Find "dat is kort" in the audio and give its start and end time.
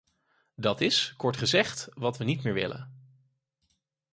0.55-1.37